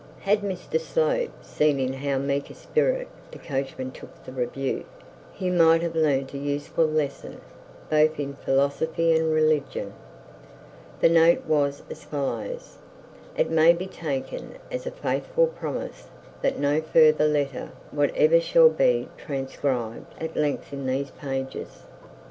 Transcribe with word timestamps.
Had 0.21 0.41
Mr 0.41 0.79
Slope 0.79 1.29
seen 1.43 1.79
in 1.79 1.93
how 1.93 2.17
meek 2.17 2.49
a 2.49 2.55
spirit 2.55 3.07
the 3.29 3.37
coachman 3.37 3.91
took 3.91 4.25
the 4.25 4.31
rebuke, 4.31 4.87
he 5.31 5.51
might 5.51 5.83
have 5.83 5.93
learnt 5.95 6.33
a 6.33 6.39
useful 6.39 6.87
lesson, 6.87 7.39
both 7.87 8.19
in 8.19 8.33
philosophy 8.33 9.15
and 9.15 9.31
religion. 9.31 9.93
The 11.01 11.09
note 11.09 11.45
was 11.45 11.83
as 11.87 12.03
follows. 12.03 12.79
It 13.37 13.51
may 13.51 13.73
be 13.73 13.85
taken 13.85 14.55
as 14.71 14.87
a 14.87 14.91
faithful 14.91 15.45
promise 15.45 16.07
that 16.41 16.57
no 16.57 16.81
further 16.81 17.27
letter 17.27 17.71
whatever 17.91 18.41
shall 18.41 18.69
be 18.69 19.07
transcribed 19.17 20.15
at 20.19 20.35
length 20.35 20.73
in 20.73 20.87
these 20.87 21.11
pages. 21.11 21.83